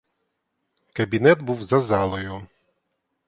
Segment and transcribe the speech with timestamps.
[0.93, 2.47] Кабінет був за залою.